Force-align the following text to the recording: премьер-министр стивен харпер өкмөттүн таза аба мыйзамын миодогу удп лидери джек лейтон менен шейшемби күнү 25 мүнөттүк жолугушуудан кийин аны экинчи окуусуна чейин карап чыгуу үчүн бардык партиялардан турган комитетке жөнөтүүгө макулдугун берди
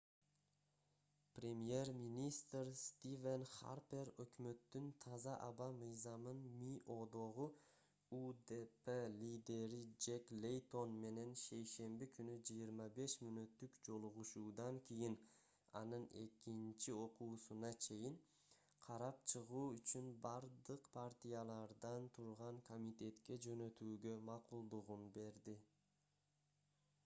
премьер-министр 1.39 2.69
стивен 2.83 3.43
харпер 3.55 4.09
өкмөттүн 4.23 4.87
таза 5.03 5.33
аба 5.47 5.67
мыйзамын 5.81 6.39
миодогу 6.61 7.45
удп 8.21 8.89
лидери 9.17 9.81
джек 10.05 10.31
лейтон 10.45 10.95
менен 11.05 11.35
шейшемби 11.43 12.09
күнү 12.15 12.39
25 12.55 13.19
мүнөттүк 13.27 13.77
жолугушуудан 13.89 14.81
кийин 14.89 15.19
аны 15.83 16.01
экинчи 16.25 16.97
окуусуна 17.05 17.71
чейин 17.89 18.19
карап 18.89 19.23
чыгуу 19.35 19.63
үчүн 19.77 20.11
бардык 20.27 20.91
партиялардан 20.99 22.09
турган 22.19 22.63
комитетке 22.73 23.41
жөнөтүүгө 23.49 24.17
макулдугун 24.33 25.09
берди 25.21 25.59